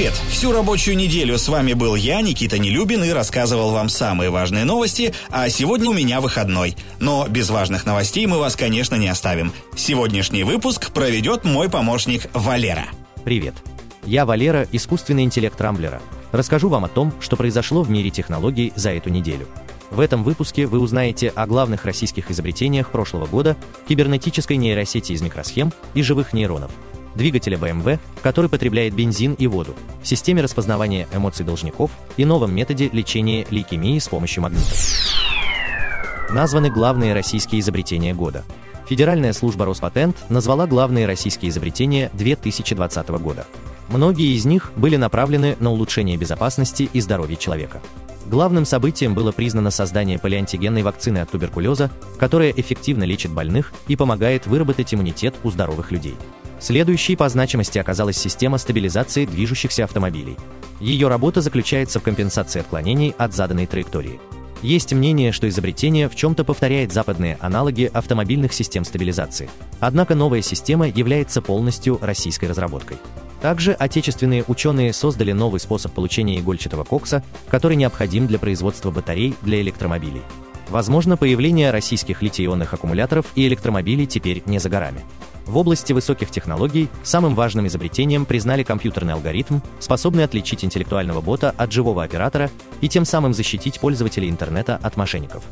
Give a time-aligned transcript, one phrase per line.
[0.00, 0.18] Привет!
[0.30, 5.12] Всю рабочую неделю с вами был я, Никита Нелюбин, и рассказывал вам самые важные новости,
[5.28, 6.74] а сегодня у меня выходной.
[7.00, 9.52] Но без важных новостей мы вас, конечно, не оставим.
[9.76, 12.86] Сегодняшний выпуск проведет мой помощник Валера.
[13.24, 13.52] Привет!
[14.06, 16.00] Я Валера, искусственный интеллект Рамблера.
[16.32, 19.48] Расскажу вам о том, что произошло в мире технологий за эту неделю.
[19.90, 23.54] В этом выпуске вы узнаете о главных российских изобретениях прошлого года,
[23.86, 26.70] кибернетической нейросети из микросхем и живых нейронов–
[27.14, 33.46] двигателя BMW, который потребляет бензин и воду, системе распознавания эмоций должников и новом методе лечения
[33.50, 34.76] лейкемии с помощью магнитов.
[36.30, 38.44] Названы главные российские изобретения года.
[38.88, 43.46] Федеральная служба Роспатент назвала главные российские изобретения 2020 года.
[43.88, 47.80] Многие из них были направлены на улучшение безопасности и здоровья человека.
[48.26, 54.46] Главным событием было признано создание полиантигенной вакцины от туберкулеза, которая эффективно лечит больных и помогает
[54.46, 56.14] выработать иммунитет у здоровых людей.
[56.60, 60.36] Следующей по значимости оказалась система стабилизации движущихся автомобилей.
[60.78, 64.20] Ее работа заключается в компенсации отклонений от заданной траектории.
[64.62, 69.48] Есть мнение, что изобретение в чем-то повторяет западные аналоги автомобильных систем стабилизации.
[69.80, 72.98] Однако новая система является полностью российской разработкой.
[73.40, 79.62] Также отечественные ученые создали новый способ получения игольчатого кокса, который необходим для производства батарей для
[79.62, 80.22] электромобилей.
[80.68, 85.00] Возможно, появление российских литий-ионных аккумуляторов и электромобилей теперь не за горами.
[85.46, 91.72] В области высоких технологий самым важным изобретением признали компьютерный алгоритм, способный отличить интеллектуального бота от
[91.72, 95.42] живого оператора и тем самым защитить пользователей интернета от мошенников.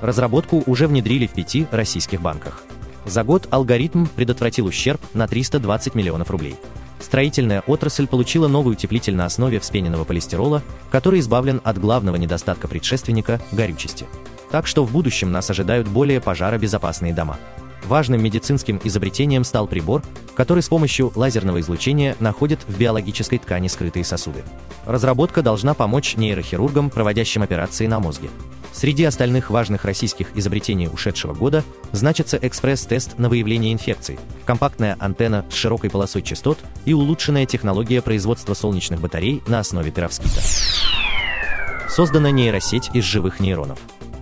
[0.00, 2.62] Разработку уже внедрили в пяти российских банках.
[3.04, 6.56] За год алгоритм предотвратил ущерб на 320 миллионов рублей.
[7.00, 13.40] Строительная отрасль получила новый утеплитель на основе вспененного полистирола, который избавлен от главного недостатка предшественника–
[13.52, 14.06] горючести.
[14.50, 17.38] Так что в будущем нас ожидают более пожаробезопасные дома.
[17.88, 20.02] Важным медицинским изобретением стал прибор,
[20.34, 24.44] который с помощью лазерного излучения находит в биологической ткани скрытые сосуды.
[24.84, 28.28] Разработка должна помочь нейрохирургам, проводящим операции на мозге.
[28.74, 35.54] Среди остальных важных российских изобретений ушедшего года значится экспресс-тест на выявление инфекций, компактная антенна с
[35.54, 40.42] широкой полосой частот и улучшенная технология производства солнечных батарей на основе перовскита.
[41.88, 43.78] Создана нейросеть из живых нейронов.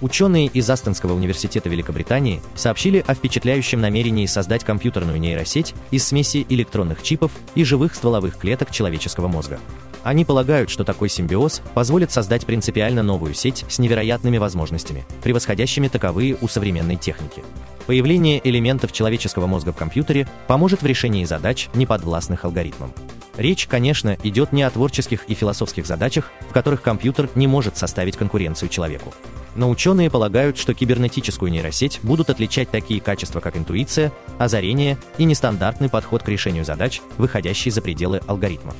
[0.00, 7.02] Ученые из Астонского университета Великобритании сообщили о впечатляющем намерении создать компьютерную нейросеть из смеси электронных
[7.02, 9.60] чипов и живых стволовых клеток человеческого мозга.
[10.02, 16.38] Они полагают, что такой симбиоз позволит создать принципиально новую сеть с невероятными возможностями, превосходящими таковые
[16.40, 17.44] у современной техники.
[17.86, 22.94] Появление элементов человеческого мозга в компьютере поможет в решении задач, неподвластных алгоритмам.
[23.36, 28.16] Речь, конечно, идет не о творческих и философских задачах, в которых компьютер не может составить
[28.16, 29.12] конкуренцию человеку.
[29.60, 35.90] Но ученые полагают, что кибернетическую нейросеть будут отличать такие качества, как интуиция, озарение и нестандартный
[35.90, 38.74] подход к решению задач, выходящий за пределы алгоритмов.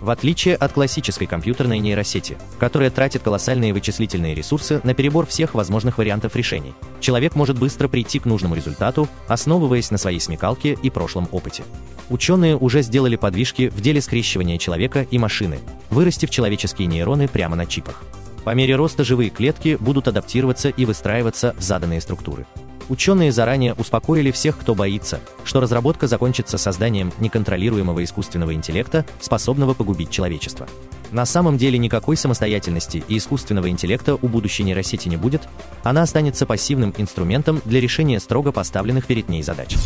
[0.00, 5.98] В отличие от классической компьютерной нейросети, которая тратит колоссальные вычислительные ресурсы на перебор всех возможных
[5.98, 11.28] вариантов решений, человек может быстро прийти к нужному результату, основываясь на своей смекалке и прошлом
[11.30, 11.62] опыте.
[12.10, 17.66] Ученые уже сделали подвижки в деле скрещивания человека и машины, вырастив человеческие нейроны прямо на
[17.66, 18.02] чипах.
[18.44, 22.46] По мере роста живые клетки будут адаптироваться и выстраиваться в заданные структуры.
[22.90, 30.10] Ученые заранее успокоили всех, кто боится, что разработка закончится созданием неконтролируемого искусственного интеллекта, способного погубить
[30.10, 30.68] человечество.
[31.10, 35.48] На самом деле никакой самостоятельности и искусственного интеллекта у будущей нейросети не будет,
[35.82, 39.76] она останется пассивным инструментом для решения строго поставленных перед ней задач.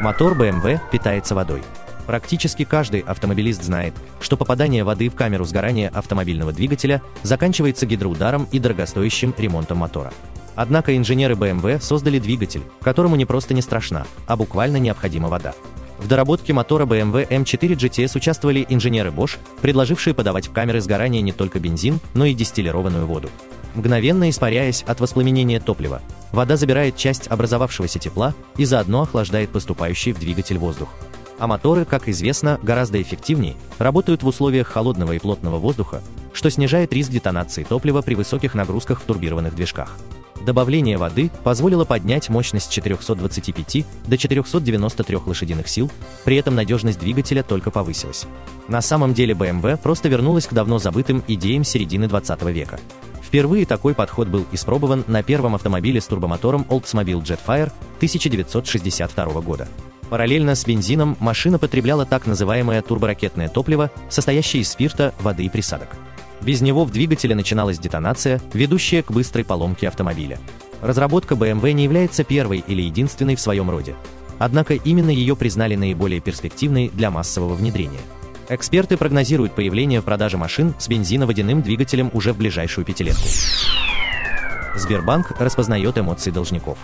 [0.00, 1.62] Мотор BMW питается водой.
[2.06, 8.58] Практически каждый автомобилист знает, что попадание воды в камеру сгорания автомобильного двигателя заканчивается гидроударом и
[8.58, 10.12] дорогостоящим ремонтом мотора.
[10.54, 15.54] Однако инженеры BMW создали двигатель, которому не просто не страшна, а буквально необходима вода.
[15.98, 21.32] В доработке мотора BMW M4 GTS участвовали инженеры Bosch, предложившие подавать в камеры сгорания не
[21.32, 23.30] только бензин, но и дистиллированную воду.
[23.74, 26.02] Мгновенно испаряясь от воспламенения топлива,
[26.32, 30.88] вода забирает часть образовавшегося тепла и заодно охлаждает поступающий в двигатель воздух
[31.42, 36.00] а моторы, как известно, гораздо эффективнее, работают в условиях холодного и плотного воздуха,
[36.32, 39.96] что снижает риск детонации топлива при высоких нагрузках в турбированных движках.
[40.46, 45.90] Добавление воды позволило поднять мощность 425 до 493 лошадиных сил,
[46.24, 48.26] при этом надежность двигателя только повысилась.
[48.68, 52.78] На самом деле BMW просто вернулась к давно забытым идеям середины 20 века.
[53.20, 59.66] Впервые такой подход был испробован на первом автомобиле с турбомотором Oldsmobile Jetfire 1962 года.
[60.12, 65.88] Параллельно с бензином машина потребляла так называемое турборакетное топливо, состоящее из спирта, воды и присадок.
[66.42, 70.38] Без него в двигателе начиналась детонация, ведущая к быстрой поломке автомобиля.
[70.82, 73.94] Разработка BMW не является первой или единственной в своем роде.
[74.38, 78.02] Однако именно ее признали наиболее перспективной для массового внедрения.
[78.50, 83.26] Эксперты прогнозируют появление в продаже машин с бензиноводяным двигателем уже в ближайшую пятилетку.
[84.76, 86.76] Сбербанк распознает эмоции должников.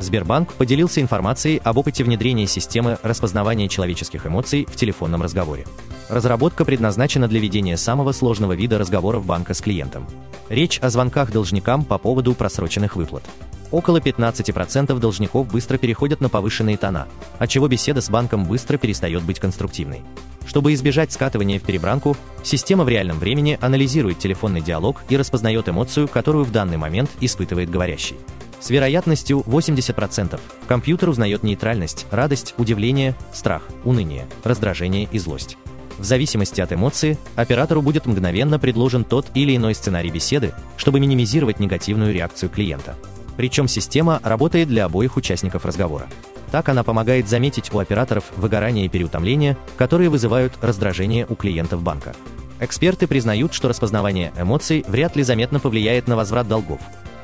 [0.00, 5.66] Сбербанк поделился информацией об опыте внедрения системы распознавания человеческих эмоций в телефонном разговоре.
[6.08, 10.06] Разработка предназначена для ведения самого сложного вида разговоров банка с клиентом.
[10.48, 13.24] Речь о звонках должникам по поводу просроченных выплат.
[13.70, 17.06] Около 15% должников быстро переходят на повышенные тона,
[17.38, 20.00] отчего беседа с банком быстро перестает быть конструктивной.
[20.46, 26.08] Чтобы избежать скатывания в перебранку, система в реальном времени анализирует телефонный диалог и распознает эмоцию,
[26.08, 28.16] которую в данный момент испытывает говорящий.
[28.60, 35.56] С вероятностью 80% компьютер узнает нейтральность, радость, удивление, страх, уныние, раздражение и злость.
[35.98, 41.58] В зависимости от эмоции, оператору будет мгновенно предложен тот или иной сценарий беседы, чтобы минимизировать
[41.58, 42.96] негативную реакцию клиента.
[43.36, 46.06] Причем система работает для обоих участников разговора.
[46.50, 52.14] Так она помогает заметить у операторов выгорание и переутомление, которые вызывают раздражение у клиентов банка.
[52.60, 56.80] Эксперты признают, что распознавание эмоций вряд ли заметно повлияет на возврат долгов,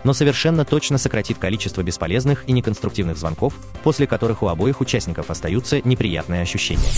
[0.07, 5.81] но совершенно точно сократит количество бесполезных и неконструктивных звонков, после которых у обоих участников остаются
[5.83, 6.89] неприятные ощущения.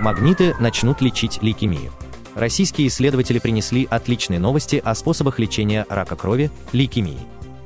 [0.00, 1.92] Магниты начнут лечить лейкемию.
[2.34, 7.18] Российские исследователи принесли отличные новости о способах лечения рака крови, лейкемии.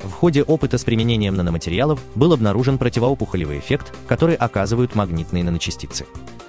[0.03, 6.07] В ходе опыта с применением наноматериалов был обнаружен противоопухолевый эффект, который оказывают магнитные наночастицы.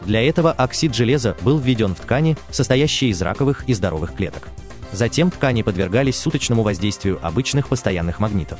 [0.07, 4.49] Для этого оксид железа был введен в ткани, состоящие из раковых и здоровых клеток.
[4.93, 8.59] Затем ткани подвергались суточному воздействию обычных постоянных магнитов.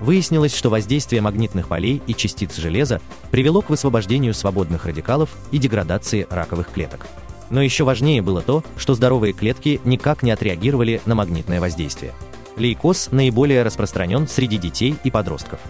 [0.00, 3.00] Выяснилось, что воздействие магнитных полей и частиц железа
[3.30, 7.06] привело к высвобождению свободных радикалов и деградации раковых клеток.
[7.50, 12.14] Но еще важнее было то, что здоровые клетки никак не отреагировали на магнитное воздействие.
[12.56, 15.60] Лейкоз наиболее распространен среди детей и подростков.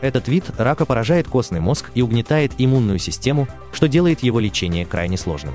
[0.00, 5.16] Этот вид рака поражает костный мозг и угнетает иммунную систему, что делает его лечение крайне
[5.16, 5.54] сложным.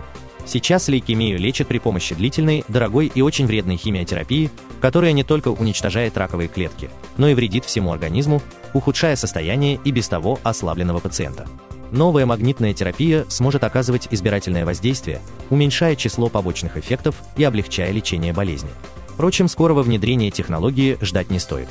[0.51, 4.49] Сейчас лейкемию лечат при помощи длительной, дорогой и очень вредной химиотерапии,
[4.81, 8.41] которая не только уничтожает раковые клетки, но и вредит всему организму,
[8.73, 11.45] ухудшая состояние и без того ослабленного пациента.
[11.91, 18.71] Новая магнитная терапия сможет оказывать избирательное воздействие, уменьшая число побочных эффектов и облегчая лечение болезни.
[19.09, 21.67] Впрочем, скорого внедрения технологии ждать не стоит.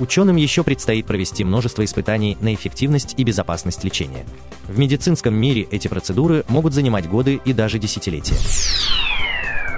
[0.00, 4.24] Ученым еще предстоит провести множество испытаний на эффективность и безопасность лечения.
[4.66, 8.36] В медицинском мире эти процедуры могут занимать годы и даже десятилетия.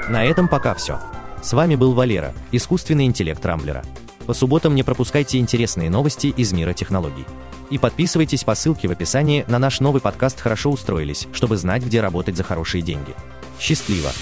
[0.09, 1.01] На этом пока все.
[1.43, 3.83] С вами был Валера, искусственный интеллект Рамблера.
[4.27, 7.27] По субботам не пропускайте интересные новости из мира технологий.
[7.71, 12.01] И подписывайтесь по ссылке в описании на наш новый подкаст «Хорошо устроились», чтобы знать, где
[12.01, 13.13] работать за хорошие деньги.
[13.59, 14.13] Счастливо!